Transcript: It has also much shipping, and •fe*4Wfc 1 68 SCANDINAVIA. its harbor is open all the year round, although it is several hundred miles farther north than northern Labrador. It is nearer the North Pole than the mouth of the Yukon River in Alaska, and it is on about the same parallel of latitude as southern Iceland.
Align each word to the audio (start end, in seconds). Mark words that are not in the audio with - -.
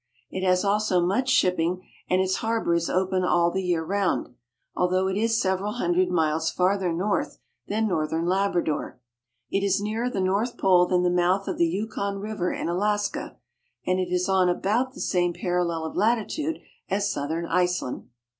It 0.31 0.43
has 0.43 0.65
also 0.65 0.99
much 0.99 1.29
shipping, 1.29 1.87
and 2.09 2.19
•fe*4Wfc 2.19 2.21
1 2.25 2.25
68 2.25 2.25
SCANDINAVIA. 2.25 2.25
its 2.25 2.35
harbor 2.37 2.73
is 2.73 2.89
open 2.89 3.23
all 3.23 3.51
the 3.51 3.61
year 3.61 3.83
round, 3.83 4.29
although 4.75 5.07
it 5.07 5.15
is 5.15 5.39
several 5.39 5.73
hundred 5.73 6.09
miles 6.09 6.49
farther 6.49 6.91
north 6.91 7.37
than 7.67 7.87
northern 7.87 8.25
Labrador. 8.25 8.99
It 9.51 9.61
is 9.63 9.79
nearer 9.79 10.09
the 10.09 10.19
North 10.19 10.57
Pole 10.57 10.87
than 10.87 11.03
the 11.03 11.11
mouth 11.11 11.47
of 11.47 11.59
the 11.59 11.67
Yukon 11.67 12.17
River 12.17 12.51
in 12.51 12.67
Alaska, 12.67 13.37
and 13.85 13.99
it 13.99 14.11
is 14.11 14.27
on 14.27 14.49
about 14.49 14.95
the 14.95 15.01
same 15.01 15.33
parallel 15.33 15.83
of 15.85 15.95
latitude 15.95 16.57
as 16.89 17.11
southern 17.13 17.45
Iceland. 17.45 18.09